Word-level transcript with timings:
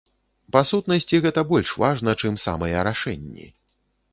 Па 0.55 0.61
сутнасці, 0.69 1.19
гэта 1.27 1.43
больш 1.53 1.73
важна, 1.83 2.17
чым 2.25 2.41
самыя 2.45 2.77
рашэнні. 2.89 3.45